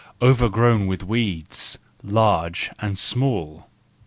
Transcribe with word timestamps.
—overgrown 0.19 0.87
with 0.87 1.03
weeds, 1.03 1.77
large 2.01 2.71
and 2.79 2.97
small. 2.97 3.67